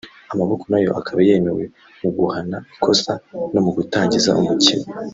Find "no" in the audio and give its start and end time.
3.53-3.59